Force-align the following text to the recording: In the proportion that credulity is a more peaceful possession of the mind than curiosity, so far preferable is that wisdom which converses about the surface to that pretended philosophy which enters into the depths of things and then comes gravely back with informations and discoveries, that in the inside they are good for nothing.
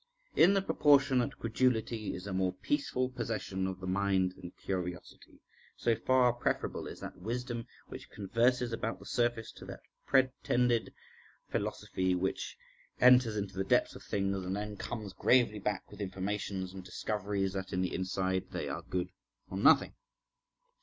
In 0.35 0.55
the 0.55 0.63
proportion 0.63 1.19
that 1.19 1.37
credulity 1.37 2.15
is 2.15 2.25
a 2.25 2.33
more 2.33 2.53
peaceful 2.53 3.07
possession 3.11 3.67
of 3.67 3.79
the 3.79 3.85
mind 3.85 4.31
than 4.31 4.49
curiosity, 4.49 5.41
so 5.77 5.95
far 5.95 6.33
preferable 6.33 6.87
is 6.87 7.01
that 7.01 7.19
wisdom 7.21 7.67
which 7.87 8.09
converses 8.09 8.73
about 8.73 8.97
the 8.97 9.05
surface 9.05 9.51
to 9.51 9.65
that 9.65 9.81
pretended 10.07 10.91
philosophy 11.51 12.15
which 12.15 12.57
enters 12.99 13.37
into 13.37 13.53
the 13.55 13.63
depths 13.63 13.93
of 13.95 14.01
things 14.01 14.43
and 14.43 14.55
then 14.55 14.75
comes 14.75 15.13
gravely 15.13 15.59
back 15.59 15.91
with 15.91 16.01
informations 16.01 16.73
and 16.73 16.83
discoveries, 16.83 17.53
that 17.53 17.71
in 17.71 17.81
the 17.81 17.93
inside 17.93 18.49
they 18.49 18.67
are 18.67 18.81
good 18.81 19.11
for 19.47 19.55
nothing. 19.55 19.93